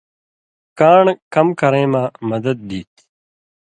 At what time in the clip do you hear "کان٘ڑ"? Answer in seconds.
0.77-1.05